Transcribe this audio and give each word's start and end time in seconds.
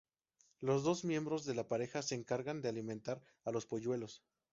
Los 0.61 0.81
dos 0.83 1.03
miembros 1.05 1.45
de 1.45 1.53
la 1.53 1.67
pareja 1.67 2.01
se 2.01 2.15
encargan 2.15 2.63
de 2.63 2.69
alimentar 2.69 3.21
a 3.45 3.51
los 3.51 3.67
polluelos. 3.67 4.23